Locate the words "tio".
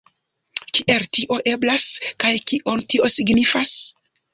1.19-1.39, 2.95-3.15